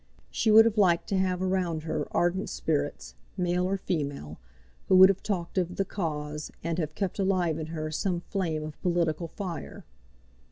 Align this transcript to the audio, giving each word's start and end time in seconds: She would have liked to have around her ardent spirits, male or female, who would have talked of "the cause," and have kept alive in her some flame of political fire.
She 0.31 0.49
would 0.49 0.65
have 0.65 0.79
liked 0.79 1.07
to 1.09 1.17
have 1.19 1.43
around 1.43 1.83
her 1.83 2.07
ardent 2.09 2.49
spirits, 2.49 3.13
male 3.37 3.67
or 3.67 3.77
female, 3.77 4.39
who 4.87 4.95
would 4.95 5.09
have 5.09 5.21
talked 5.21 5.59
of 5.59 5.75
"the 5.75 5.85
cause," 5.85 6.49
and 6.63 6.79
have 6.79 6.95
kept 6.95 7.19
alive 7.19 7.59
in 7.59 7.67
her 7.67 7.91
some 7.91 8.21
flame 8.21 8.63
of 8.63 8.81
political 8.81 9.27
fire. 9.27 9.85